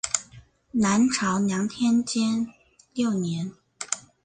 [0.71, 2.47] 南朝梁天监
[2.91, 3.51] 六年。